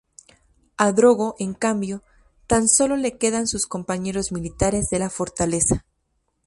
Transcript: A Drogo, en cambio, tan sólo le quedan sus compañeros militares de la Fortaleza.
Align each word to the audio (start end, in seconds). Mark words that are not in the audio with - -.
A 0.77 0.91
Drogo, 0.97 1.35
en 1.37 1.53
cambio, 1.53 2.01
tan 2.47 2.67
sólo 2.67 2.95
le 2.97 3.19
quedan 3.19 3.45
sus 3.45 3.67
compañeros 3.67 4.31
militares 4.31 4.89
de 4.89 4.97
la 4.97 5.11
Fortaleza. 5.11 5.85